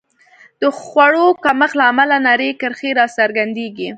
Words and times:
د 0.61 0.63
خوړو 0.79 1.27
کمښت 1.43 1.75
له 1.79 1.83
امله 1.91 2.15
نرۍ 2.27 2.51
کرښې 2.61 2.89
راڅرګندېږي. 2.99 3.89